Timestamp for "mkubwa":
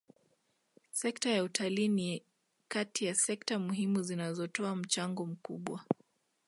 5.25-5.85